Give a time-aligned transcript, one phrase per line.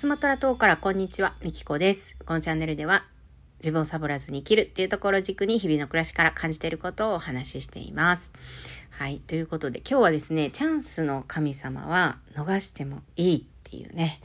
[0.00, 2.16] スマトラ島からこんにちは、みきこです。
[2.24, 3.04] このチャンネルでは
[3.58, 8.32] 自分をサボらずに生きるっていうところ軸に日々の暮らしから感じていることをお話ししています。
[8.88, 9.18] はい。
[9.18, 14.22] ということで今日はですね、チャンスの神様は逃してもいいっていうね、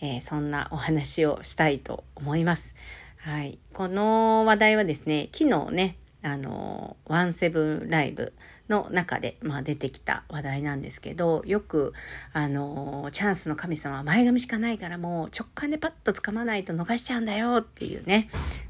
[0.00, 2.74] えーそんなお話をしたいと思います。
[3.18, 3.58] はい。
[3.74, 8.32] この話題はですね、昨日ね、あの、ワンセブンライブ
[8.68, 11.92] の中で、まあ、出てきた話題なんですけど、よく、
[12.32, 18.28] あの、チャンスの神様は前髪しかないからもう直感でパッと掴まないと逃しちゃうんだよっていうね。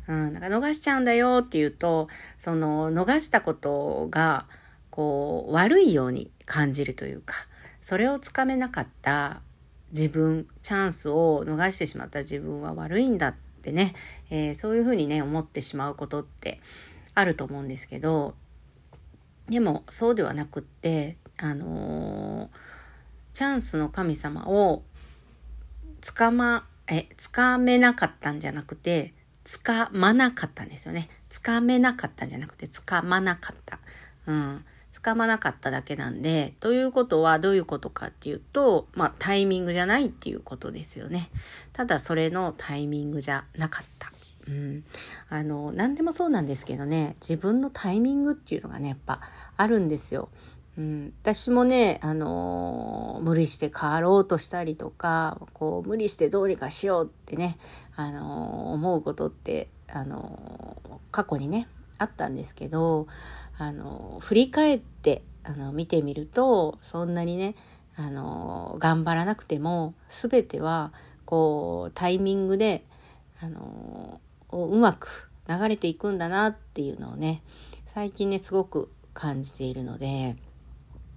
[0.08, 4.46] うん、なんか逃しちゃうんだよっていうと、その、逃したことが、
[4.90, 7.34] こう、悪いように感じるというか、
[7.80, 9.40] それをつかめなかった
[9.92, 13.94] 自分、チャンスを逃してしまった自分は悪いんだってね、
[14.30, 16.60] えーそういうふうにね、思ってしまうことって
[17.14, 18.34] あると思うんですけど、
[19.48, 22.50] でもそうではなくって、あの
[23.32, 24.82] チャンスの神様を
[26.00, 29.12] つかま、え、つかめなかったんじゃなくて、
[29.44, 31.08] つかまなかったんですよね。
[31.28, 33.78] つかめなかったんじゃなくて、つかまなかった。
[34.26, 34.64] うん。
[34.92, 41.30] つかまなかっただけなんで、ということはどういうことかっていうと、まあタイミングじゃないっていうことですよね。
[41.72, 44.12] ただそれのタイミングじゃなかった。
[44.48, 44.84] うん。
[45.28, 49.20] あの、何でもそうなんですけどね、自分のタイミングっていうのがね、やっぱ
[49.56, 50.30] あるんですよ。
[50.78, 57.58] うん、私もね、あのー無理して変わろうとしたりとかこう無理してどうにかしようってね、
[57.96, 61.66] あのー思うことって、あのー過去にね
[61.98, 63.08] あったんですけど、
[63.58, 67.56] あの振り返ってあの見てみるとそんなにね、
[67.96, 70.92] あの頑張らなくても全ては
[71.24, 72.84] こうタイミングで、
[73.40, 77.42] あのーうまく流れていくんだなっていうのをね
[77.86, 80.36] 最近ねすごく感じているので。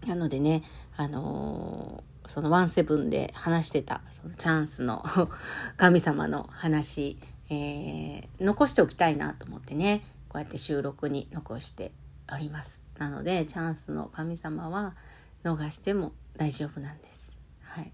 [0.08, 0.64] なのでね、
[0.96, 5.04] あのーそのワンセブンで話してた、そのチャンスの
[5.76, 7.17] 神様の話、
[7.50, 11.92] えー残しておきたいなと思ってね、こうやって収録に残して
[12.32, 12.80] おります。
[13.00, 14.95] なので、チャンスの神様は
[15.44, 17.36] 逃しても大丈夫なんです。
[17.64, 17.92] はい。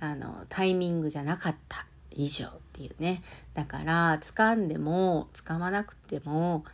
[0.00, 1.86] あの、タイミングじゃなかった
[2.18, 3.22] 以上っていうね。
[3.54, 6.64] だから、掴んでも、掴まなくても、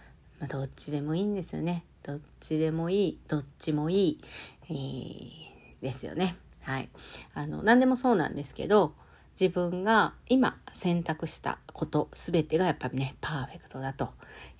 [0.40, 1.84] まあ、どっちでもいいんですよね。
[2.02, 4.20] どっちでもいい、どっちもいい、
[4.68, 5.44] えー
[5.82, 6.36] ですよね。
[6.62, 6.88] はい。
[7.34, 8.94] あの、何でもそうなんですけど、
[9.38, 14.10] 自分が今選択したこと全てがやっぱりね、パーフェクトだと、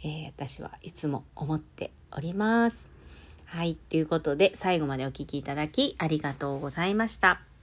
[0.03, 2.91] えー私はいつも思っております。
[3.47, 3.77] はい。
[3.77, 7.54] ということで、最後までお聞きいただきありがとうございました。